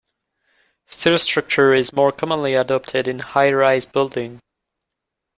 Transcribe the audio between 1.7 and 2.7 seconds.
is more commonly